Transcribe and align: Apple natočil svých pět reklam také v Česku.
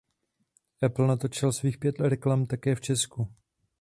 Apple 0.81 1.07
natočil 1.07 1.51
svých 1.53 1.77
pět 1.77 1.99
reklam 1.99 2.45
také 2.45 2.75
v 2.75 2.81
Česku. 2.81 3.27